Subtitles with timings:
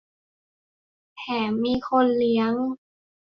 [1.17, 2.53] แถมมีคนเลี้ยง